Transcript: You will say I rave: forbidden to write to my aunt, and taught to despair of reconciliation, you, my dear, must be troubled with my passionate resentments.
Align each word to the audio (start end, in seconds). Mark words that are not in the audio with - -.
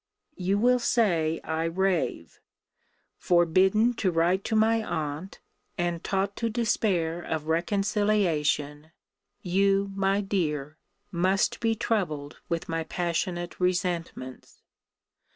You 0.35 0.57
will 0.57 0.79
say 0.79 1.39
I 1.43 1.65
rave: 1.65 2.39
forbidden 3.19 3.93
to 4.01 4.09
write 4.09 4.43
to 4.45 4.55
my 4.55 4.83
aunt, 4.83 5.41
and 5.77 6.03
taught 6.03 6.35
to 6.37 6.49
despair 6.49 7.21
of 7.21 7.45
reconciliation, 7.45 8.93
you, 9.43 9.91
my 9.93 10.19
dear, 10.21 10.79
must 11.11 11.59
be 11.59 11.75
troubled 11.75 12.39
with 12.49 12.67
my 12.67 12.83
passionate 12.85 13.59
resentments. 13.59 14.63